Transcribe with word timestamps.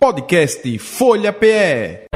Podcast 0.00 0.78
Folha 0.78 1.32
PE. 1.32 2.06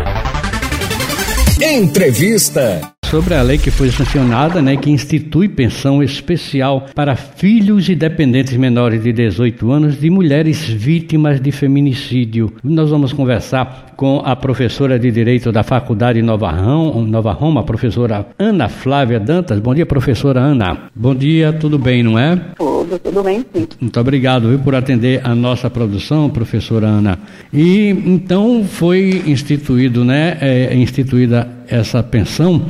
Entrevista 1.61 2.95
sobre 3.13 3.35
a 3.35 3.43
lei 3.43 3.59
que 3.59 3.71
foi 3.71 3.91
sancionada, 3.91 4.63
né, 4.63 4.75
que 4.75 4.91
institui 4.91 5.47
pensão 5.47 6.03
especial 6.03 6.87
para 6.95 7.15
filhos 7.15 7.87
e 7.91 7.95
dependentes 7.95 8.57
menores 8.57 9.03
de 9.03 9.13
18 9.13 9.71
anos 9.71 10.01
de 10.01 10.09
mulheres 10.09 10.67
vítimas 10.67 11.39
de 11.39 11.53
feminicídio. 11.53 12.51
Nós 12.65 12.89
vamos 12.89 13.13
conversar 13.13 13.93
com 13.99 14.23
a 14.25 14.35
professora 14.35 14.99
de 14.99 15.11
Direito 15.11 15.53
da 15.53 15.63
Faculdade 15.63 16.23
Nova 16.23 16.51
Roma, 16.51 17.07
Nova 17.07 17.33
Roma, 17.33 17.61
a 17.61 17.65
professora 17.65 18.29
Ana 18.39 18.71
Flávia 18.71 19.21
Dantas. 19.21 19.59
Bom 19.59 19.75
dia, 19.75 19.85
professora 19.85 20.41
Ana. 20.41 20.91
Bom 20.97 21.15
dia, 21.15 21.53
tudo 21.53 21.79
bem, 21.79 22.03
não 22.03 22.19
é? 22.19 22.35
Tudo, 22.57 22.99
tudo 22.99 23.23
bem, 23.23 23.45
sim. 23.55 23.69
Muito 23.79 24.01
obrigado 24.01 24.49
viu, 24.49 24.59
por 24.61 24.75
atender 24.75 25.21
a 25.23 25.35
nossa 25.35 25.69
produção, 25.69 26.31
professora 26.31 26.87
Ana. 26.87 27.19
E 27.53 27.91
então 28.07 28.65
foi 28.65 29.23
instituído, 29.27 30.03
né, 30.03 30.39
é, 30.41 30.75
instituída 30.75 31.47
essa 31.69 32.03
pensão 32.03 32.63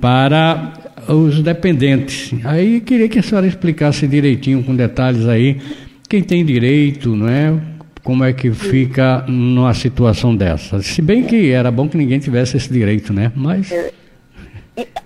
para 0.00 0.72
os 1.08 1.42
dependentes. 1.42 2.34
Aí 2.44 2.80
queria 2.80 3.08
que 3.08 3.18
a 3.18 3.22
senhora 3.22 3.46
explicasse 3.46 4.06
direitinho, 4.06 4.62
com 4.62 4.74
detalhes 4.74 5.26
aí, 5.26 5.60
quem 6.08 6.22
tem 6.22 6.44
direito, 6.44 7.14
não 7.14 7.28
é? 7.28 7.54
Como 8.02 8.24
é 8.24 8.32
que 8.32 8.50
fica 8.52 9.24
numa 9.28 9.74
situação 9.74 10.34
dessa? 10.34 10.80
Se 10.82 11.02
bem 11.02 11.24
que 11.24 11.50
era 11.50 11.70
bom 11.70 11.88
que 11.88 11.96
ninguém 11.96 12.18
tivesse 12.18 12.56
esse 12.56 12.72
direito, 12.72 13.12
né? 13.12 13.30
Mas. 13.34 13.70
É, 13.70 13.92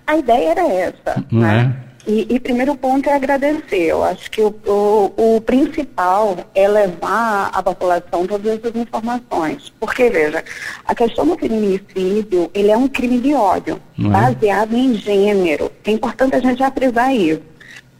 a 0.06 0.16
ideia 0.16 0.50
era 0.50 0.68
essa. 0.68 1.24
Não 1.30 1.40
né? 1.40 1.74
é? 1.88 1.91
E, 2.06 2.26
e 2.34 2.40
primeiro 2.40 2.76
ponto 2.76 3.08
é 3.08 3.14
agradecer. 3.14 3.84
Eu 3.84 4.02
acho 4.02 4.30
que 4.30 4.40
o, 4.40 4.54
o, 4.66 5.36
o, 5.36 5.40
principal 5.40 6.36
é 6.54 6.66
levar 6.66 7.50
à 7.52 7.62
população 7.62 8.26
todas 8.26 8.58
essas 8.58 8.74
informações. 8.74 9.72
Porque, 9.78 10.10
veja, 10.10 10.44
a 10.84 10.94
questão 10.94 11.26
do 11.26 11.36
feminicídio, 11.36 12.50
ele 12.52 12.70
é 12.70 12.76
um 12.76 12.88
crime 12.88 13.20
de 13.20 13.34
ódio, 13.34 13.80
é? 13.98 14.08
baseado 14.08 14.74
em 14.74 14.94
gênero. 14.94 15.70
É 15.84 15.92
importante 15.92 16.34
a 16.34 16.40
gente 16.40 16.58
já 16.58 16.70
frisar 16.70 17.14
isso. 17.14 17.42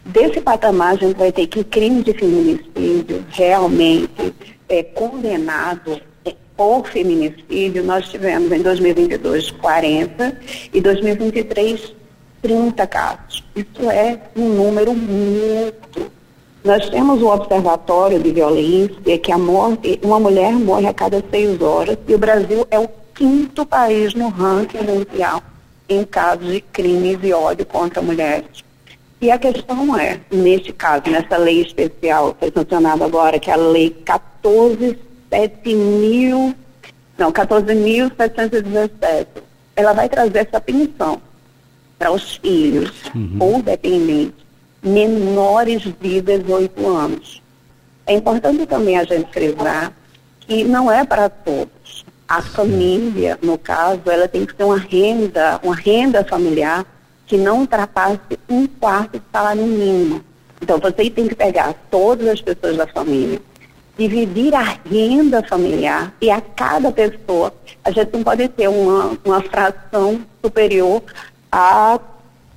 Desse 0.06 0.41
patamar, 0.41 0.95
a 0.95 0.97
gente 0.97 1.17
vai 1.17 1.30
ter 1.30 1.47
que 1.47 1.62
crime 1.62 2.02
de 2.02 2.12
feminicídio 2.12 3.25
realmente 3.30 4.34
é 4.69 4.83
condenado 4.83 6.00
por 6.56 6.86
feminicídio, 6.86 7.83
nós 7.83 8.08
tivemos 8.08 8.50
em 8.52 8.62
2022 8.62 9.50
40 9.52 10.38
e 10.72 10.80
2023 10.80 11.94
30 12.42 12.86
casos. 12.86 13.44
Isso 13.56 13.91
é 13.91 14.20
um 14.36 14.48
número 14.48 14.94
muito. 14.94 16.12
Nós 16.62 16.88
temos 16.88 17.20
o 17.20 17.27
Observatório 17.27 18.19
de 18.19 18.33
Violência, 18.33 19.19
que 19.19 19.33
a 19.33 19.38
morte, 19.38 19.98
uma 20.02 20.19
mulher 20.19 20.52
morre 20.52 20.86
a 20.86 20.94
cada 20.94 21.22
seis 21.30 21.61
horas, 21.61 21.98
e 22.08 22.14
o 22.14 22.19
Brasil 22.19 22.66
é 22.70 22.78
o 22.78 22.89
quinto 23.14 23.66
país 23.66 24.14
no 24.14 24.28
ranking 24.28 24.78
mundial 24.78 25.42
em 25.89 26.05
casos 26.05 26.50
de 26.50 26.61
crimes 26.61 27.18
e 27.23 27.33
ódio 27.33 27.67
contra 27.67 28.00
mulheres. 28.00 28.64
E 29.20 29.30
a 29.30 29.39
questão 29.39 29.96
é, 29.98 30.20
neste 30.30 30.73
caso, 30.73 31.05
nessa 31.08 31.36
lei 31.36 31.62
especial 31.62 32.34
que 32.34 32.40
foi 32.40 32.52
sancionada 32.52 33.05
agora, 33.05 33.39
que 33.39 33.50
é 33.50 33.55
a 33.55 33.56
Lei 33.56 33.90
14 33.90 34.98
17 35.34 35.74
mil, 35.74 36.55
não, 37.18 37.33
14.717. 37.33 39.27
Ela 39.74 39.92
vai 39.92 40.08
trazer 40.08 40.39
essa 40.39 40.61
pensão 40.61 41.20
para 41.98 42.12
os 42.12 42.36
filhos 42.36 42.92
uhum. 43.14 43.36
ou 43.40 43.62
dependentes 43.62 44.44
menores 44.83 45.83
de 45.83 46.20
18 46.20 46.86
anos. 46.86 47.42
É 48.06 48.14
importante 48.14 48.67
também 48.67 48.98
a 48.98 49.05
gente 49.05 49.33
frisar 49.33 49.92
que 50.40 50.62
não 50.62 50.92
é 50.92 51.05
para 51.05 51.28
todos. 51.28 52.05
A 52.28 52.40
família, 52.42 53.39
no 53.42 53.58
caso, 53.58 54.02
ela 54.06 54.28
tem 54.28 54.46
que 54.46 54.55
ter 54.55 54.64
uma 54.64 54.78
renda, 54.78 55.61
uma 55.62 55.74
renda 55.74 56.24
familiar 56.24 56.84
que 57.27 57.36
não 57.36 57.61
ultrapasse 57.61 58.39
um 58.48 58.67
quarto 58.67 59.18
de 59.18 59.24
salário 59.33 59.64
mínimo. 59.64 60.23
Então, 60.61 60.78
você 60.78 61.11
tem 61.11 61.28
que 61.28 61.34
pegar 61.34 61.74
todas 61.90 62.28
as 62.28 62.40
pessoas 62.40 62.77
da 62.77 62.86
família, 62.86 63.40
dividir 63.96 64.55
a 64.55 64.77
renda 64.88 65.42
familiar 65.42 66.12
e 66.20 66.30
a 66.30 66.40
cada 66.40 66.90
pessoa, 66.90 67.52
a 67.84 67.90
gente 67.90 68.12
não 68.12 68.22
pode 68.22 68.48
ter 68.48 68.68
uma, 68.68 69.16
uma 69.24 69.40
fração 69.40 70.20
superior 70.42 71.02
a 71.50 71.98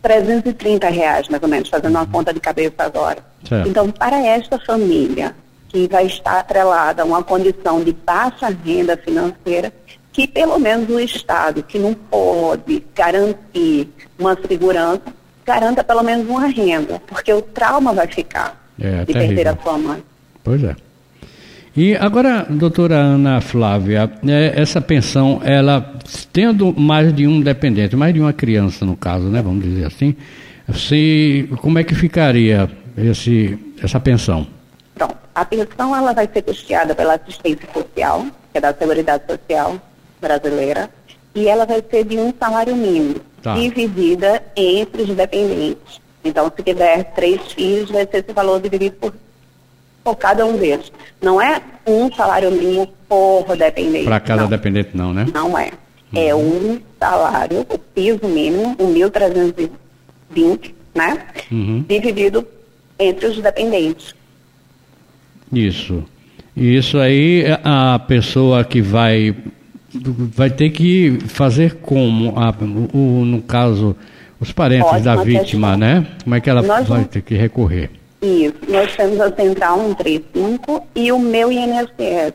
330 0.02 0.90
reais, 0.90 1.28
mais 1.30 1.42
ou 1.44 1.50
menos, 1.50 1.70
fazendo 1.70 1.96
uma 1.96 2.06
conta 2.06 2.34
de 2.34 2.40
cabeça 2.40 2.76
agora. 2.80 3.20
Certo. 3.48 3.70
Então, 3.70 3.92
para 3.92 4.20
esta 4.20 4.58
família 4.60 5.36
que 5.70 5.88
vai 5.88 6.06
estar 6.06 6.40
atrelada 6.40 7.02
a 7.02 7.06
uma 7.06 7.24
condição 7.24 7.84
de 7.84 7.92
baixa 7.92 8.48
renda 8.66 8.98
financeira, 8.98 9.72
que 10.12 10.28
pelo 10.28 10.58
menos 10.58 10.90
o 10.90 11.00
Estado, 11.00 11.62
que 11.62 11.78
não 11.78 11.94
pode 11.94 12.84
garantir 12.96 13.90
uma 14.18 14.36
segurança, 14.48 15.04
garanta 15.46 15.84
pelo 15.84 16.02
menos 16.04 16.28
uma 16.28 16.48
renda, 16.48 17.02
porque 17.06 17.32
o 17.32 17.42
trauma 17.42 17.94
vai 17.94 18.08
ficar 18.08 18.60
é, 18.80 19.06
de 19.06 19.14
perder 19.14 19.48
a 19.50 19.58
sua 19.58 19.78
mãe. 19.78 20.04
Pois 20.44 20.64
é. 20.64 20.76
E 21.78 21.96
agora, 21.96 22.44
doutora 22.50 22.96
Ana 22.96 23.40
Flávia, 23.40 24.12
é, 24.28 24.60
essa 24.60 24.82
pensão, 24.82 25.40
ela 25.44 25.94
tendo 26.34 26.74
mais 26.74 27.14
de 27.16 27.28
um 27.28 27.40
dependente, 27.40 27.96
mais 27.96 28.12
de 28.16 28.20
uma 28.20 28.34
criança 28.34 28.84
no 28.84 28.98
caso, 28.98 29.28
né, 29.28 29.44
vamos 29.44 29.64
dizer 29.64 29.86
assim, 29.86 30.16
se, 30.74 31.48
como 31.62 31.78
é 31.78 31.84
que 31.84 31.94
ficaria 31.94 32.68
esse, 32.98 33.60
essa 33.80 34.00
pensão? 34.00 34.48
Então, 34.96 35.08
a 35.36 35.46
pensão 35.46 35.96
ela 35.96 36.14
vai 36.14 36.28
ser 36.34 36.42
custeada 36.42 36.96
pela 36.96 37.14
assistência 37.14 37.70
social, 37.72 38.26
que 38.52 38.58
é 38.58 38.62
da 38.62 38.74
Seguridade 38.74 39.26
Social 39.30 39.80
brasileira, 40.20 40.90
e 41.36 41.48
ela 41.48 41.68
vai 41.68 41.84
ser 41.88 42.06
de 42.06 42.18
um 42.18 42.34
salário 42.40 42.76
mínimo, 42.76 43.18
tá. 43.44 43.54
dividida 43.54 44.42
entre 44.56 45.04
os 45.04 45.10
dependentes. 45.10 46.02
Então, 46.24 46.52
se 46.56 46.64
tiver 46.64 47.04
três 47.14 47.40
filhos, 47.52 47.92
vai 47.92 48.08
ser 48.08 48.26
esse 48.26 48.34
valor 48.34 48.60
dividido 48.60 48.96
por 48.96 49.14
por 50.08 50.16
cada 50.16 50.46
um 50.46 50.56
deles. 50.56 50.90
Não 51.22 51.42
é 51.42 51.62
um 51.86 52.10
salário 52.14 52.50
mínimo 52.50 52.88
por 53.10 53.58
dependente. 53.58 54.06
Para 54.06 54.22
cada 54.22 54.44
não. 54.44 54.50
dependente 54.50 54.92
não, 54.94 55.14
né? 55.14 55.26
Não 55.34 55.58
é. 55.58 55.70
É 56.16 56.34
uhum. 56.34 56.40
É 56.40 56.76
um 56.76 56.82
salário, 56.98 57.66
o 57.70 57.78
piso 57.78 58.26
mínimo, 58.26 58.74
o 58.80 58.88
1.320, 58.88 60.72
né? 60.96 61.26
Uhum. 61.52 61.84
Dividido 61.90 62.48
entre 62.98 63.28
os 63.28 63.38
dependentes. 63.42 64.16
Isso. 65.52 66.06
Isso 66.56 66.98
aí, 66.98 67.44
a 67.66 68.00
pessoa 68.00 68.64
que 68.64 68.82
vai 68.82 69.36
vai 69.94 70.50
ter 70.50 70.70
que 70.70 71.20
fazer 71.28 71.76
como, 71.82 72.34
a, 72.40 72.54
o, 72.94 73.26
no 73.26 73.42
caso, 73.42 73.94
os 74.40 74.54
parentes 74.54 74.88
Ótima 74.88 75.02
da 75.02 75.16
vítima, 75.22 75.72
questão. 75.72 75.78
né? 75.78 76.08
Como 76.24 76.36
é 76.36 76.40
que 76.40 76.50
ela 76.50 76.62
Nós 76.62 76.88
vai 76.88 77.04
ter 77.04 77.22
que 77.22 77.36
recorrer? 77.36 77.90
Isso, 78.22 78.56
nós 78.68 78.96
temos 78.96 79.20
a 79.22 79.32
Central 79.36 79.78
135 79.80 80.88
e 80.96 81.12
o 81.12 81.20
meu 81.20 81.52
INSS. 81.52 82.34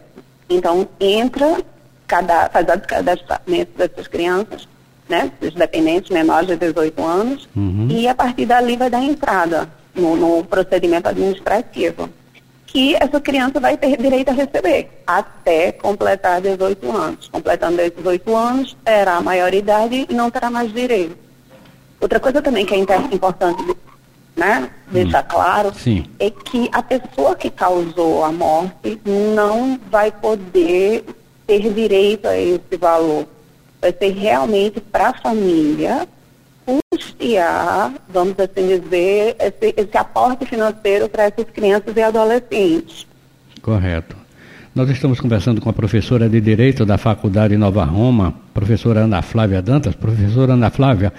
Então, 0.49 0.88
entra, 1.00 1.58
cada, 2.06 2.49
faz 2.50 2.67
o 2.69 2.81
cadastramento 2.81 3.70
dessas 3.76 4.06
crianças, 4.06 4.69
né, 5.08 5.32
dos 5.40 5.55
dependentes 5.55 6.11
menores 6.11 6.46
de 6.46 6.56
18 6.56 7.02
anos, 7.02 7.49
uhum. 7.56 7.88
e 7.90 8.06
a 8.06 8.14
partir 8.14 8.46
dali 8.46 8.76
vai 8.76 8.88
dar 8.88 9.02
entrada 9.02 9.69
no, 9.94 10.17
no 10.17 10.44
procedimento 10.44 11.08
administrativo, 11.08 12.08
que 12.67 12.94
essa 12.94 13.20
criança 13.20 13.61
vai 13.61 13.76
ter 13.76 13.96
direito 13.99 14.31
a 14.31 14.32
receber 14.32 14.88
até 15.06 15.73
completar 15.73 16.40
18 16.40 16.90
anos. 16.90 17.29
Completando 17.29 17.76
18 17.76 18.34
anos, 18.34 18.76
terá 18.82 19.17
a 19.17 19.20
maioridade 19.20 20.06
e 20.08 20.14
não 20.14 20.31
terá 20.31 20.49
mais 20.49 20.73
direito. 20.73 21.17
Outra 22.00 22.19
coisa 22.19 22.40
também 22.40 22.64
que 22.64 22.75
é 22.75 22.79
importante 22.79 23.62
né, 24.43 24.71
deixar 24.91 25.23
hum. 25.23 25.27
claro, 25.29 25.73
Sim. 25.75 26.05
é 26.19 26.29
que 26.29 26.69
a 26.73 26.83
pessoa 26.83 27.37
que 27.37 27.49
causou 27.49 28.25
a 28.25 28.33
morte 28.33 29.00
não 29.06 29.79
vai 29.89 30.11
poder 30.11 31.05
ter 31.47 31.73
direito 31.73 32.27
a 32.27 32.37
esse 32.37 32.77
valor. 32.77 33.27
Vai 33.81 33.93
ser 33.93 34.12
realmente 34.12 34.81
para 34.81 35.11
a 35.11 35.15
família 35.15 36.09
financiar, 36.67 37.93
vamos 38.09 38.35
assim 38.39 38.81
dizer, 38.81 39.37
esse, 39.39 39.75
esse 39.77 39.97
aporte 39.97 40.44
financeiro 40.47 41.09
para 41.09 41.25
essas 41.25 41.47
crianças 41.53 41.97
e 41.97 42.03
adolescentes. 42.03 43.06
Correto. 43.61 44.17
Nós 44.75 44.89
estamos 44.89 45.21
conversando 45.21 45.61
com 45.61 45.69
a 45.69 45.73
professora 45.73 46.29
de 46.29 46.41
Direito 46.41 46.87
da 46.87 46.97
Faculdade 46.97 47.56
Nova 47.59 47.85
Roma, 47.85 48.35
professora 48.55 49.00
Ana 49.00 49.21
Flávia 49.21 49.61
Dantas. 49.61 49.94
Professora 49.94 50.55
Ana 50.55 50.71
Flávia, 50.71 51.12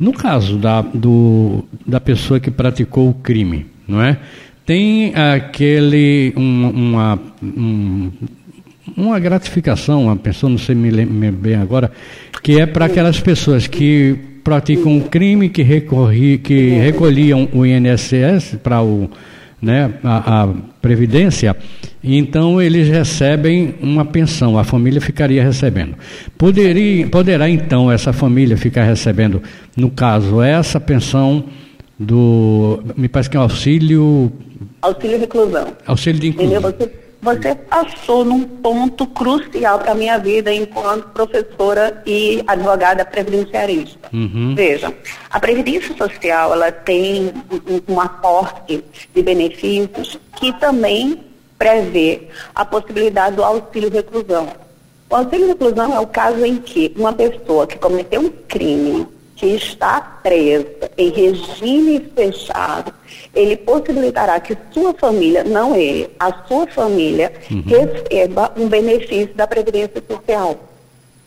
no 0.00 0.14
caso 0.14 0.56
da, 0.56 0.80
do, 0.80 1.62
da 1.86 2.00
pessoa 2.00 2.40
que 2.40 2.50
praticou 2.50 3.10
o 3.10 3.14
crime, 3.14 3.66
não 3.86 4.00
é? 4.02 4.16
Tem 4.64 5.14
aquele, 5.14 6.32
um, 6.36 6.68
uma, 6.70 7.18
um, 7.42 8.10
uma 8.96 9.18
gratificação, 9.18 10.04
uma 10.04 10.16
pessoa, 10.16 10.48
não 10.48 10.58
sei 10.58 10.74
me 10.74 10.90
lembro 10.90 11.32
bem 11.32 11.56
agora, 11.56 11.92
que 12.42 12.58
é 12.58 12.64
para 12.64 12.86
aquelas 12.86 13.20
pessoas 13.20 13.66
que 13.66 14.16
praticam 14.42 14.92
um 14.92 15.00
crime, 15.00 15.50
que, 15.50 15.62
recorri, 15.62 16.38
que 16.38 16.70
recolhiam 16.70 17.46
o 17.52 17.66
INSS 17.66 18.56
para 18.62 18.82
o 18.82 19.10
né, 19.60 19.94
a, 20.02 20.44
a, 20.44 20.48
previdência, 20.80 21.54
então 22.02 22.60
eles 22.60 22.88
recebem 22.88 23.74
uma 23.80 24.04
pensão, 24.04 24.58
a 24.58 24.64
família 24.64 25.00
ficaria 25.00 25.42
recebendo. 25.42 25.94
Poderia, 26.38 27.06
poderá 27.08 27.48
então 27.48 27.92
essa 27.92 28.12
família 28.12 28.56
ficar 28.56 28.84
recebendo, 28.84 29.42
no 29.76 29.90
caso, 29.90 30.40
essa 30.40 30.80
pensão 30.80 31.44
do, 31.98 32.82
me 32.96 33.08
parece 33.08 33.28
que 33.28 33.36
é 33.36 33.40
auxílio... 33.40 34.32
Auxílio 34.80 35.18
reclusão. 35.18 35.66
Auxílio 35.86 36.20
de 36.20 36.28
inclusão. 36.28 36.60
Você, 36.62 36.90
você 37.22 37.54
passou 37.54 38.24
num 38.24 38.44
ponto 38.44 39.06
crucial 39.06 39.78
para 39.78 39.92
a 39.92 39.94
minha 39.94 40.18
vida 40.18 40.52
enquanto 40.52 41.08
professora 41.10 42.02
e 42.06 42.42
advogada 42.46 43.04
previdenciarista. 43.04 44.08
Uhum. 44.12 44.54
Veja, 44.54 44.92
a 45.30 45.38
Previdência 45.38 45.94
Social 45.96 46.52
ela 46.54 46.72
tem 46.72 47.32
um, 47.68 47.94
um 47.94 48.00
aporte 48.00 48.82
de 49.14 49.22
benefícios 49.22 50.18
que 50.36 50.52
também 50.54 51.20
prevê 51.58 52.28
a 52.54 52.64
possibilidade 52.64 53.36
do 53.36 53.44
auxílio 53.44 53.90
reclusão. 53.90 54.48
O 55.10 55.16
auxílio 55.16 55.48
reclusão 55.48 55.94
é 55.94 56.00
o 56.00 56.06
caso 56.06 56.44
em 56.44 56.56
que 56.56 56.94
uma 56.96 57.12
pessoa 57.12 57.66
que 57.66 57.76
cometeu 57.78 58.22
um 58.22 58.30
crime 58.48 59.06
que 59.40 59.46
está 59.46 60.02
presa 60.22 60.90
em 60.98 61.08
regime 61.08 62.10
fechado, 62.14 62.92
ele 63.34 63.56
possibilitará 63.56 64.38
que 64.38 64.54
sua 64.70 64.92
família, 64.92 65.42
não 65.42 65.74
ele, 65.74 66.10
a 66.20 66.30
sua 66.46 66.66
família, 66.66 67.32
uhum. 67.50 67.62
receba 67.66 68.52
um 68.54 68.68
benefício 68.68 69.34
da 69.34 69.46
Previdência 69.46 70.02
Social. 70.06 70.58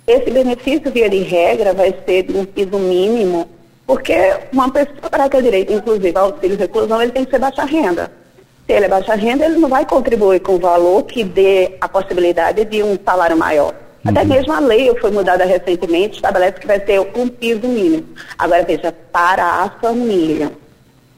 Esse 0.05 0.29
benefício, 0.29 0.91
via 0.91 1.09
de 1.09 1.23
regra, 1.23 1.73
vai 1.73 1.95
ser 2.05 2.21
de 2.23 2.37
um 2.37 2.45
piso 2.45 2.77
mínimo, 2.77 3.49
porque 3.87 4.13
uma 4.51 4.69
pessoa 4.69 5.09
para 5.09 5.27
ter 5.27 5.41
direito, 5.41 5.73
inclusive, 5.73 6.15
ao 6.15 6.25
auxílio 6.25 6.55
reclusão, 6.55 7.01
ele 7.01 7.11
tem 7.11 7.25
que 7.25 7.31
ser 7.31 7.39
baixa 7.39 7.65
renda. 7.65 8.11
Se 8.67 8.73
ele 8.73 8.85
é 8.85 8.89
baixa 8.89 9.15
renda, 9.15 9.43
ele 9.43 9.57
não 9.57 9.69
vai 9.69 9.87
contribuir 9.87 10.39
com 10.41 10.53
o 10.53 10.59
valor 10.59 11.01
que 11.03 11.23
dê 11.23 11.77
a 11.81 11.89
possibilidade 11.89 12.63
de 12.63 12.83
um 12.83 12.95
salário 13.03 13.35
maior. 13.35 13.73
Até 14.05 14.21
uhum. 14.21 14.27
mesmo 14.27 14.53
a 14.53 14.59
lei 14.59 14.93
foi 14.99 15.11
mudada 15.11 15.45
recentemente, 15.45 16.15
estabelece 16.15 16.59
que 16.59 16.67
vai 16.67 16.79
ter 16.79 16.99
um 16.99 17.27
piso 17.27 17.67
mínimo. 17.67 18.05
Agora 18.37 18.63
veja, 18.63 18.93
para 19.11 19.45
a 19.45 19.69
família. 19.69 20.51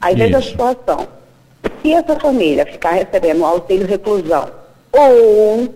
Aí 0.00 0.14
Isso. 0.14 0.22
veja 0.22 0.38
a 0.38 0.42
situação. 0.42 1.08
Se 1.82 1.92
essa 1.92 2.16
família 2.16 2.64
ficar 2.64 2.92
recebendo 2.92 3.44
auxílio 3.44 3.86
reclusão, 3.86 4.48
ou 4.92 5.74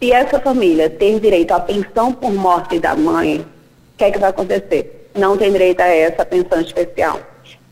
se 0.00 0.12
essa 0.12 0.38
família 0.38 0.88
tem 0.88 1.18
direito 1.18 1.52
à 1.52 1.60
pensão 1.60 2.12
por 2.12 2.32
morte 2.32 2.78
da 2.78 2.94
mãe, 2.94 3.38
o 3.38 3.98
que 3.98 4.04
é 4.04 4.10
que 4.10 4.18
vai 4.18 4.30
acontecer? 4.30 5.10
Não 5.14 5.36
tem 5.36 5.50
direito 5.50 5.80
a 5.80 5.86
essa 5.86 6.24
pensão 6.24 6.60
especial. 6.60 7.20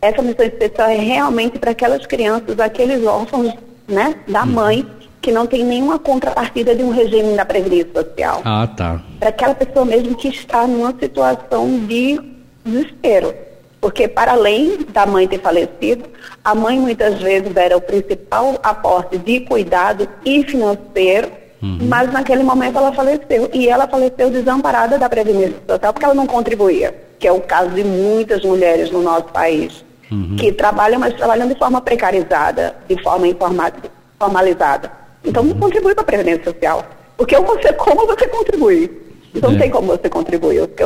Essa 0.00 0.23
pensão 0.23 0.46
especial 0.46 0.88
é 0.88 0.96
realmente 0.96 1.58
para 1.58 1.70
aquelas 1.70 2.05
crianças, 2.05 2.58
aqueles 2.58 3.05
órfãos 3.06 3.55
né, 3.87 4.17
da 4.26 4.43
uhum. 4.43 4.46
mãe, 4.46 4.87
que 5.22 5.30
não 5.30 5.46
tem 5.46 5.64
nenhuma 5.64 6.00
contrapartida 6.00 6.74
de 6.74 6.82
um 6.82 6.90
regime 6.90 7.36
da 7.36 7.44
Previdência 7.44 7.92
Social. 7.94 8.42
Ah, 8.44 8.66
tá. 8.66 9.00
Para 9.20 9.28
aquela 9.28 9.54
pessoa 9.54 9.86
mesmo 9.86 10.16
que 10.16 10.28
está 10.28 10.66
numa 10.66 10.92
situação 10.98 11.78
de 11.86 12.20
desespero. 12.64 13.32
Porque, 13.80 14.06
para 14.06 14.32
além 14.32 14.78
da 14.92 15.06
mãe 15.06 15.26
ter 15.26 15.40
falecido, 15.40 16.04
a 16.44 16.54
mãe 16.54 16.78
muitas 16.78 17.20
vezes 17.20 17.56
era 17.56 17.76
o 17.76 17.80
principal 17.80 18.58
aporte 18.62 19.19
de 19.19 19.40
cuidado 19.40 20.08
e 20.24 20.44
financeiro, 20.44 21.30
uhum. 21.60 21.78
mas 21.88 22.12
naquele 22.12 22.42
momento 22.42 22.78
ela 22.78 22.92
faleceu. 22.92 23.50
E 23.52 23.69
ela 23.69 23.88
faleceu 23.88 24.30
desamparada 24.30 24.98
da 24.98 25.08
Previdência 25.08 25.56
Social 25.69 25.92
porque 25.92 26.04
ela 26.04 26.14
não 26.14 26.26
contribuía, 26.26 26.94
que 27.19 27.26
é 27.26 27.32
o 27.32 27.40
caso 27.40 27.70
de 27.70 27.82
muitas 27.82 28.44
mulheres 28.44 28.90
no 28.90 29.02
nosso 29.02 29.26
país, 29.26 29.84
uhum. 30.10 30.36
que 30.36 30.52
trabalham, 30.52 31.00
mas 31.00 31.14
trabalham 31.14 31.48
de 31.48 31.56
forma 31.56 31.80
precarizada, 31.80 32.76
de 32.88 33.00
forma 33.02 33.26
informalizada. 33.26 35.01
Então 35.24 35.44
não 35.44 35.54
contribui 35.56 35.94
para 35.94 36.02
a 36.02 36.06
Previdência 36.06 36.44
Social. 36.44 36.84
Porque 37.16 37.36
ou 37.36 37.44
você 37.44 37.72
como 37.74 38.06
você 38.06 38.26
contribui. 38.26 38.90
Então 39.34 39.50
é. 39.50 39.52
não 39.52 39.60
tem 39.60 39.70
como 39.70 39.86
você 39.88 40.08
contribuir. 40.08 40.66
Porque 40.66 40.82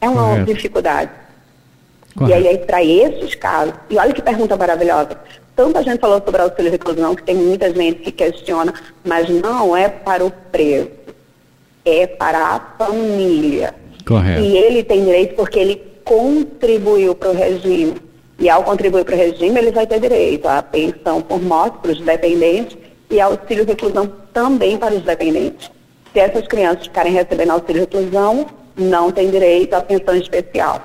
é 0.00 0.08
uma 0.08 0.30
Correto. 0.30 0.54
dificuldade. 0.54 1.10
Correto. 2.16 2.42
E 2.42 2.48
aí, 2.48 2.58
para 2.58 2.84
esses 2.84 3.34
casos, 3.34 3.74
e 3.88 3.96
olha 3.96 4.12
que 4.12 4.22
pergunta 4.22 4.56
maravilhosa. 4.56 5.18
Tanta 5.54 5.82
gente 5.82 6.00
falou 6.00 6.22
sobre 6.24 6.40
auxílio 6.40 6.70
reclusão 6.70 7.16
que 7.16 7.22
tem 7.24 7.34
muita 7.34 7.72
gente 7.74 8.00
que 8.00 8.12
questiona, 8.12 8.72
mas 9.04 9.28
não 9.28 9.76
é 9.76 9.88
para 9.88 10.24
o 10.24 10.30
preso, 10.30 10.88
é 11.84 12.06
para 12.06 12.38
a 12.38 12.60
família. 12.78 13.74
Correto. 14.06 14.40
E 14.40 14.56
ele 14.56 14.84
tem 14.84 15.04
direito 15.04 15.34
porque 15.34 15.58
ele 15.58 15.82
contribuiu 16.04 17.14
para 17.14 17.30
o 17.30 17.34
regime. 17.34 17.96
E 18.38 18.48
ao 18.48 18.62
contribuir 18.62 19.04
para 19.04 19.16
o 19.16 19.18
regime, 19.18 19.58
ele 19.58 19.72
vai 19.72 19.84
ter 19.84 19.98
direito 19.98 20.46
à 20.46 20.62
pensão 20.62 21.20
por 21.20 21.42
morte 21.42 21.78
para 21.78 21.90
os 21.90 22.00
dependentes 22.00 22.78
e 23.10 23.20
auxílio 23.20 23.64
reclusão 23.64 24.10
também 24.32 24.76
para 24.76 24.94
os 24.94 25.02
dependentes. 25.02 25.70
Se 26.12 26.20
essas 26.20 26.46
crianças 26.46 26.84
ficarem 26.84 27.12
recebendo 27.12 27.50
auxílio 27.50 27.82
reclusão, 27.82 28.46
não 28.76 29.10
têm 29.10 29.30
direito 29.30 29.74
à 29.74 29.80
pensão 29.80 30.14
especial. 30.14 30.80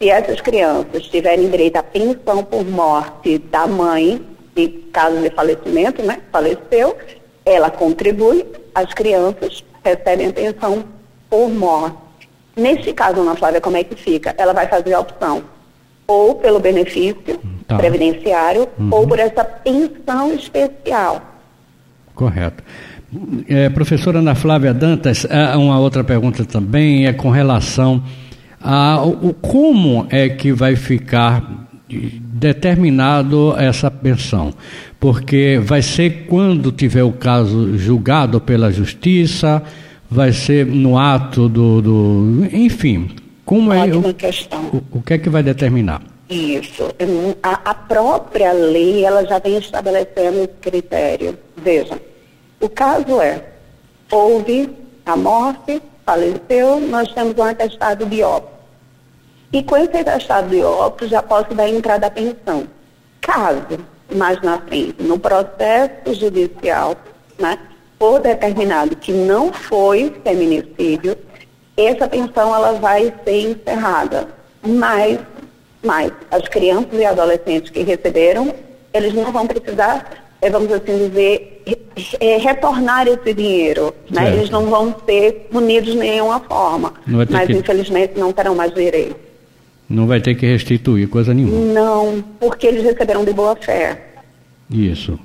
Se 0.00 0.08
essas 0.08 0.40
crianças 0.40 1.04
tiverem 1.04 1.50
direito 1.50 1.76
à 1.76 1.82
pensão 1.82 2.44
por 2.44 2.64
morte 2.64 3.38
da 3.38 3.66
mãe, 3.66 4.24
em 4.56 4.68
caso 4.92 5.20
de 5.20 5.30
falecimento, 5.30 6.02
né, 6.02 6.20
faleceu, 6.32 6.96
ela 7.44 7.70
contribui, 7.70 8.44
as 8.74 8.92
crianças 8.94 9.64
recebem 9.84 10.28
a 10.28 10.32
pensão 10.32 10.84
por 11.28 11.48
morte. 11.48 11.96
Neste 12.56 12.92
caso, 12.92 13.20
Ana 13.20 13.36
Flávia, 13.36 13.60
como 13.60 13.76
é 13.76 13.84
que 13.84 13.94
fica? 13.94 14.34
Ela 14.36 14.52
vai 14.52 14.66
fazer 14.66 14.92
a 14.94 15.00
opção 15.00 15.44
ou 16.08 16.36
pelo 16.36 16.58
benefício 16.58 17.38
tá. 17.66 17.76
previdenciário 17.76 18.66
uhum. 18.78 18.88
ou 18.90 19.06
por 19.06 19.18
essa 19.18 19.44
pensão 19.44 20.32
especial. 20.32 21.20
Correto. 22.18 22.64
É, 23.48 23.68
professora 23.68 24.18
Ana 24.18 24.34
Flávia 24.34 24.74
Dantas, 24.74 25.24
uma 25.54 25.78
outra 25.78 26.02
pergunta 26.02 26.44
também 26.44 27.06
é 27.06 27.12
com 27.12 27.30
relação 27.30 28.02
a 28.60 29.00
o, 29.04 29.32
como 29.34 30.04
é 30.10 30.28
que 30.28 30.52
vai 30.52 30.74
ficar 30.74 31.68
determinado 31.88 33.54
essa 33.56 33.88
pensão, 33.88 34.52
porque 34.98 35.60
vai 35.62 35.80
ser 35.80 36.26
quando 36.26 36.72
tiver 36.72 37.04
o 37.04 37.12
caso 37.12 37.78
julgado 37.78 38.40
pela 38.40 38.72
justiça, 38.72 39.62
vai 40.10 40.32
ser 40.32 40.66
no 40.66 40.98
ato 40.98 41.48
do, 41.48 41.80
do 41.80 42.46
enfim, 42.52 43.10
como 43.44 43.72
é 43.72 43.82
Ótima 43.82 44.08
é 44.08 44.10
o, 44.10 44.14
questão. 44.14 44.64
O, 44.64 44.98
o 44.98 45.02
que 45.02 45.14
é 45.14 45.18
que 45.18 45.30
vai 45.30 45.44
determinar? 45.44 46.02
Isso. 46.28 46.90
A, 47.42 47.70
a 47.70 47.74
própria 47.74 48.52
lei 48.52 49.04
ela 49.04 49.24
já 49.24 49.38
vem 49.38 49.56
estabelecendo 49.56 50.40
esse 50.40 50.54
critério. 50.60 51.38
Veja, 51.56 51.98
o 52.60 52.68
caso 52.68 53.20
é, 53.20 53.42
houve 54.10 54.76
a 55.06 55.16
morte, 55.16 55.80
faleceu, 56.04 56.80
nós 56.80 57.12
temos 57.12 57.36
um 57.36 57.42
atestado 57.42 58.06
de 58.06 58.22
óbito. 58.22 58.52
E 59.52 59.62
com 59.62 59.76
esse 59.76 59.96
atestado 59.96 60.48
de 60.48 60.62
óbito 60.62 61.08
já 61.08 61.22
posso 61.22 61.54
dar 61.54 61.68
entrada 61.68 62.06
à 62.06 62.10
pensão. 62.10 62.66
Caso, 63.20 63.78
mais 64.14 64.40
na 64.42 64.58
frente, 64.60 65.02
no 65.02 65.18
processo 65.18 66.14
judicial, 66.14 66.96
né, 67.38 67.58
for 67.98 68.20
determinado 68.20 68.96
que 68.96 69.12
não 69.12 69.52
foi 69.52 70.14
feminicídio, 70.22 71.16
essa 71.76 72.08
pensão 72.08 72.54
ela 72.54 72.72
vai 72.72 73.12
ser 73.24 73.50
encerrada. 73.50 74.28
Mas, 74.62 75.18
mas 75.82 76.12
as 76.30 76.48
crianças 76.48 76.92
e 76.92 77.04
adolescentes 77.04 77.70
que 77.70 77.82
receberam, 77.82 78.52
eles 78.92 79.14
não 79.14 79.30
vão 79.32 79.46
precisar, 79.46 80.26
eh, 80.40 80.50
vamos 80.50 80.72
assim 80.72 81.08
dizer, 81.08 81.57
é, 82.20 82.36
retornar 82.38 83.06
esse 83.06 83.34
dinheiro. 83.34 83.94
Né? 84.10 84.36
Eles 84.36 84.50
não 84.50 84.66
vão 84.66 84.94
ser 85.04 85.48
punidos 85.50 85.92
de 85.92 85.98
nenhuma 85.98 86.40
forma, 86.40 86.94
mas 87.06 87.46
que... 87.46 87.52
infelizmente 87.52 88.18
não 88.18 88.32
terão 88.32 88.54
mais 88.54 88.72
direito. 88.74 89.16
Não 89.88 90.06
vai 90.06 90.20
ter 90.20 90.34
que 90.34 90.46
restituir 90.46 91.08
coisa 91.08 91.32
nenhuma. 91.32 91.72
Não, 91.72 92.22
porque 92.38 92.66
eles 92.66 92.84
receberam 92.84 93.24
de 93.24 93.32
boa 93.32 93.56
fé. 93.56 94.06
Isso. 94.70 95.18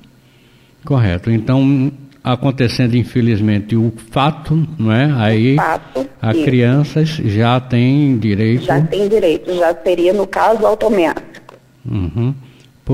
Correto. 0.84 1.30
Então, 1.30 1.92
acontecendo 2.22 2.96
infelizmente 2.96 3.76
o 3.76 3.92
fato, 4.10 4.66
não 4.78 4.90
é? 4.90 5.12
Aí 5.18 5.56
fato, 5.56 6.08
a 6.20 6.32
isso. 6.32 6.44
crianças 6.44 7.08
já 7.08 7.60
tem 7.60 8.16
direito. 8.16 8.64
Já 8.64 8.80
tem 8.80 9.06
direito, 9.06 9.54
já 9.54 9.74
seria 9.74 10.14
no 10.14 10.26
caso 10.26 10.66
automático. 10.66 11.54
Uhum. 11.84 12.34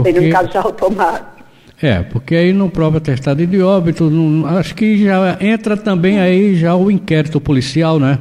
Seria 0.02 0.12
Porque, 0.12 0.21
no 0.21 0.33
caso 0.33 0.59
automático. 0.59 1.40
É, 1.83 2.03
porque 2.03 2.35
aí 2.35 2.53
no 2.53 2.69
próprio 2.71 2.99
atestado 2.99 3.47
de 3.47 3.63
óbito, 3.63 4.11
não- 4.11 4.47
acho 4.59 4.75
que 4.75 5.03
já 5.05 5.37
entra 5.41 5.77
também 5.77 6.21
aí 6.21 6.55
já 6.57 6.75
o 6.75 6.91
inquérito 6.91 7.41
policial, 7.41 7.99
né? 7.99 8.19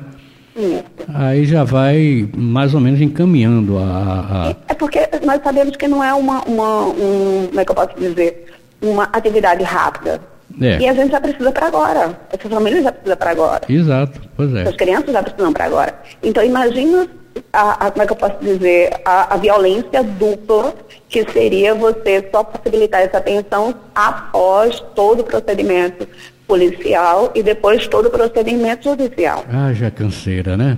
Isso. 0.55 0.83
Aí 1.13 1.45
já 1.45 1.63
vai 1.63 2.27
mais 2.35 2.73
ou 2.73 2.79
menos 2.81 2.99
encaminhando 3.01 3.77
a. 3.77 3.81
a- 3.83 4.55
É 4.67 4.73
porque 4.73 4.99
nós 5.25 5.41
sabemos 5.43 5.75
que 5.75 5.87
não 5.87 6.03
é 6.03 6.13
uma, 6.13 6.41
uma 6.43 6.85
um, 6.87 7.47
como 7.47 7.59
é 7.59 7.65
que 7.65 7.71
eu 7.71 7.75
posso 7.75 7.89
dizer, 7.97 8.45
uma 8.81 9.03
atividade 9.13 9.63
rápida. 9.63 10.19
É. 10.59 10.79
E 10.79 10.89
a 10.89 10.93
gente 10.93 11.11
já 11.11 11.21
precisa 11.21 11.51
para 11.51 11.67
agora. 11.67 12.19
Essa 12.31 12.49
família 12.49 12.81
já 12.81 12.91
precisa 12.91 13.15
para 13.15 13.31
agora. 13.31 13.61
Exato, 13.69 14.19
pois 14.35 14.53
é. 14.55 14.63
As 14.63 14.75
crianças 14.75 15.13
já 15.13 15.21
precisam 15.23 15.53
para 15.53 15.65
agora. 15.65 15.93
Então 16.23 16.43
imagina 16.43 17.07
a, 17.51 17.87
a- 17.87 17.91
como 17.91 18.03
é 18.03 18.05
que 18.07 18.11
eu 18.13 18.17
posso 18.17 18.37
dizer, 18.41 19.01
a, 19.05 19.33
a 19.33 19.37
violência 19.37 20.03
dupla 20.03 20.73
que 21.07 21.23
seria 21.31 21.73
você 21.75 22.27
só 22.31 22.43
possibilitar 22.43 23.01
essa 23.01 23.19
pensão 23.21 23.73
após 23.95 24.79
todo 24.95 25.21
o 25.21 25.23
procedimento 25.23 26.07
policial 26.47 27.31
e 27.35 27.43
depois 27.43 27.87
todo 27.87 28.07
o 28.07 28.09
procedimento 28.09 28.83
judicial. 28.89 29.45
Haja 29.51 29.91
canseira, 29.91 30.57
né? 30.57 30.77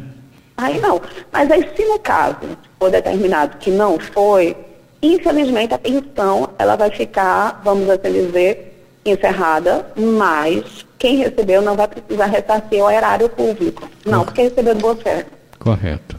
Aí 0.57 0.79
não. 0.79 1.01
Mas 1.31 1.49
aí 1.49 1.67
se 1.75 1.85
no 1.85 1.97
caso 1.99 2.37
for 2.79 2.91
determinado 2.91 3.57
que 3.57 3.71
não 3.71 3.97
foi, 3.99 4.55
infelizmente 5.01 5.73
a 5.73 5.77
pensão 5.77 6.49
ela 6.59 6.75
vai 6.75 6.91
ficar, 6.91 7.61
vamos 7.63 7.89
assim 7.89 8.11
dizer, 8.11 8.67
encerrada, 9.05 9.87
mas 9.95 10.85
quem 10.99 11.17
recebeu 11.17 11.61
não 11.61 11.75
vai 11.75 11.87
precisar 11.87 12.25
ressarcir 12.27 12.83
o 12.83 12.89
erário 12.91 13.27
público. 13.29 13.89
Não, 14.05 14.23
porque 14.23 14.43
recebeu 14.43 14.75
de 14.75 14.81
boa 14.81 14.95
fé. 14.95 15.25
Correto. 15.57 16.15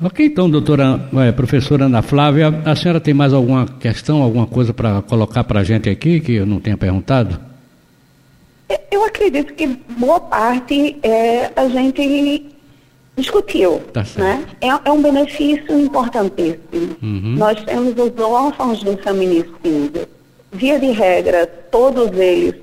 Ok, 0.00 0.24
então, 0.24 0.48
doutora, 0.48 1.08
eh, 1.16 1.32
professora 1.32 1.86
Ana 1.86 2.02
Flávia, 2.02 2.62
a 2.64 2.76
senhora 2.76 3.00
tem 3.00 3.12
mais 3.12 3.32
alguma 3.32 3.66
questão, 3.66 4.22
alguma 4.22 4.46
coisa 4.46 4.72
para 4.72 5.02
colocar 5.02 5.42
para 5.42 5.60
a 5.60 5.64
gente 5.64 5.90
aqui 5.90 6.20
que 6.20 6.34
eu 6.34 6.46
não 6.46 6.60
tenha 6.60 6.76
perguntado? 6.76 7.38
Eu 8.92 9.04
acredito 9.04 9.54
que 9.54 9.66
boa 9.98 10.20
parte 10.20 10.96
é, 11.02 11.50
a 11.56 11.68
gente 11.68 12.46
discutiu. 13.16 13.80
Tá 13.92 14.04
certo. 14.04 14.20
né? 14.20 14.46
é, 14.60 14.68
é 14.68 14.92
um 14.92 15.02
benefício 15.02 15.78
importantíssimo. 15.78 16.96
Uhum. 17.02 17.34
Nós 17.36 17.62
temos 17.64 17.94
os 17.98 18.20
órfãos 18.20 18.82
do 18.84 18.96
feminicídio. 18.98 20.06
Via 20.52 20.78
de 20.78 20.92
regra, 20.92 21.46
todos 21.46 22.16
eles 22.16 22.54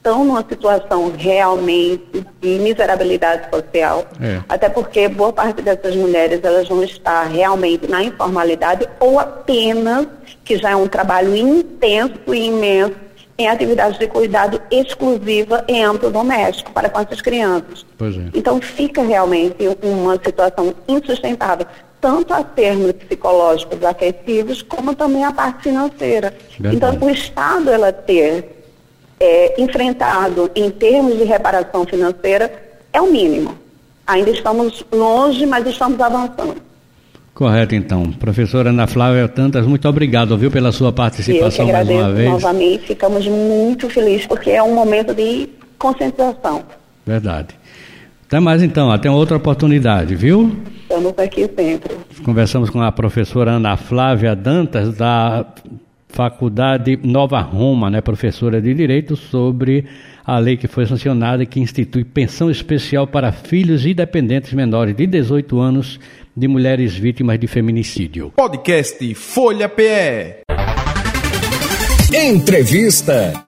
estão 0.00 0.24
numa 0.24 0.42
situação 0.48 1.12
realmente 1.16 2.26
de 2.40 2.58
miserabilidade 2.58 3.50
social. 3.54 4.06
É. 4.20 4.40
Até 4.48 4.68
porque 4.70 5.08
boa 5.08 5.32
parte 5.32 5.60
dessas 5.60 5.94
mulheres 5.94 6.40
elas 6.42 6.66
vão 6.66 6.82
estar 6.82 7.24
realmente 7.24 7.86
na 7.86 8.02
informalidade 8.02 8.88
ou 8.98 9.20
apenas, 9.20 10.06
que 10.42 10.56
já 10.56 10.70
é 10.70 10.76
um 10.76 10.88
trabalho 10.88 11.36
intenso 11.36 12.18
e 12.28 12.46
imenso, 12.46 12.94
em 13.36 13.48
atividades 13.48 13.98
de 13.98 14.06
cuidado 14.06 14.60
exclusiva 14.70 15.64
em 15.68 15.84
âmbito 15.84 16.10
doméstico 16.10 16.72
para 16.72 16.88
com 16.88 17.00
essas 17.00 17.20
crianças. 17.20 17.84
É. 18.00 18.38
Então 18.38 18.60
fica 18.60 19.02
realmente 19.02 19.56
uma 19.82 20.14
situação 20.14 20.74
insustentável, 20.88 21.66
tanto 22.00 22.32
a 22.32 22.42
termos 22.42 22.92
psicológicos 22.92 23.82
afetivos, 23.84 24.62
como 24.62 24.94
também 24.94 25.24
a 25.24 25.32
parte 25.32 25.64
financeira. 25.64 26.34
Verdade. 26.58 26.76
Então 26.76 27.06
o 27.06 27.10
Estado 27.10 27.70
ela 27.70 27.92
ter 27.92 28.59
é, 29.20 29.60
enfrentado 29.60 30.50
em 30.54 30.70
termos 30.70 31.18
de 31.18 31.24
reparação 31.24 31.84
financeira 31.84 32.50
é 32.92 33.00
o 33.00 33.12
mínimo. 33.12 33.54
Ainda 34.06 34.30
estamos 34.30 34.84
longe, 34.90 35.44
mas 35.46 35.66
estamos 35.66 36.00
avançando. 36.00 36.56
Correto, 37.34 37.74
então. 37.74 38.10
Professora 38.12 38.70
Ana 38.70 38.86
Flávia 38.86 39.28
Tantas, 39.28 39.64
muito 39.66 39.88
obrigado, 39.88 40.36
viu, 40.36 40.50
pela 40.50 40.72
sua 40.72 40.86
E 40.86 40.88
eu 40.88 40.92
que 40.92 40.96
participação 40.96 41.66
mais 41.66 41.78
agradeço 41.78 42.04
uma 42.04 42.12
vez. 42.12 42.30
novamente, 42.30 42.86
ficamos 42.86 43.26
muito 43.28 43.88
felizes 43.88 44.26
porque 44.26 44.50
é 44.50 44.62
um 44.62 44.74
momento 44.74 45.14
de 45.14 45.48
conscientização. 45.78 46.64
Verdade. 47.06 47.54
Até 48.26 48.38
mais 48.38 48.62
então, 48.62 48.90
até 48.90 49.10
outra 49.10 49.36
oportunidade, 49.36 50.14
viu? 50.14 50.56
Estamos 50.82 51.14
aqui 51.18 51.48
sempre. 51.56 51.96
Conversamos 52.24 52.68
com 52.68 52.80
a 52.80 52.92
professora 52.92 53.52
Ana 53.52 53.76
Flávia 53.76 54.36
Dantas, 54.36 54.96
da 54.96 55.46
Faculdade 56.12 56.98
Nova 57.02 57.40
Roma, 57.40 57.88
né, 57.90 58.00
professora 58.00 58.60
de 58.60 58.74
Direito, 58.74 59.16
sobre 59.16 59.86
a 60.24 60.38
lei 60.38 60.56
que 60.56 60.68
foi 60.68 60.86
sancionada 60.86 61.42
e 61.42 61.46
que 61.46 61.60
institui 61.60 62.04
pensão 62.04 62.50
especial 62.50 63.06
para 63.06 63.32
filhos 63.32 63.86
e 63.86 63.94
dependentes 63.94 64.52
menores 64.52 64.94
de 64.94 65.06
18 65.06 65.58
anos 65.58 65.98
de 66.36 66.46
mulheres 66.46 66.94
vítimas 66.94 67.38
de 67.38 67.46
feminicídio. 67.46 68.32
Podcast 68.36 69.14
Folha 69.14 69.68
PE. 69.68 70.42
Entrevista. 72.12 73.44